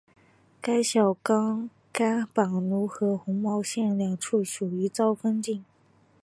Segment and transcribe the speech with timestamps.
[0.59, 1.69] 该校甘
[2.33, 3.63] 榜汝和红毛路
[3.95, 5.63] 两处校舍遭封禁。